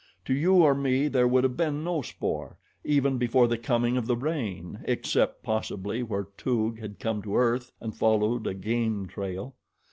[0.25, 4.07] To you or me there would have been no spoor, even before the coming of
[4.07, 9.53] the rain, except, possibly, where Toog had come to earth and followed a game trail.